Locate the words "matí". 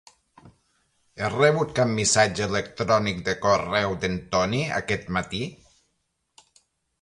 5.19-5.43